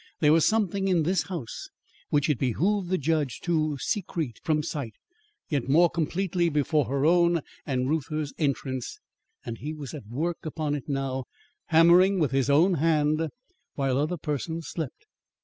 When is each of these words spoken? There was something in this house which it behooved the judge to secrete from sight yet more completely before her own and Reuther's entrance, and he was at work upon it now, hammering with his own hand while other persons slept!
There 0.19 0.33
was 0.33 0.47
something 0.47 0.87
in 0.87 1.03
this 1.03 1.21
house 1.29 1.69
which 2.09 2.27
it 2.27 2.39
behooved 2.39 2.89
the 2.89 2.97
judge 2.97 3.39
to 3.41 3.77
secrete 3.77 4.39
from 4.43 4.63
sight 4.63 4.95
yet 5.47 5.69
more 5.69 5.91
completely 5.91 6.49
before 6.49 6.85
her 6.85 7.05
own 7.05 7.41
and 7.67 7.87
Reuther's 7.87 8.33
entrance, 8.39 8.97
and 9.45 9.59
he 9.59 9.75
was 9.75 9.93
at 9.93 10.07
work 10.07 10.43
upon 10.43 10.73
it 10.73 10.89
now, 10.89 11.25
hammering 11.67 12.17
with 12.17 12.31
his 12.31 12.49
own 12.49 12.73
hand 12.81 13.29
while 13.75 13.99
other 13.99 14.17
persons 14.17 14.69
slept! 14.69 15.05